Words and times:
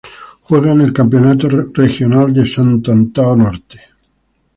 Juega 0.41 0.71
en 0.71 0.81
el 0.81 0.93
campeonato 0.93 1.47
regional 1.47 2.33
de 2.33 2.47
Santo 2.47 2.91
Antão 2.91 3.35
Norte. 3.37 3.79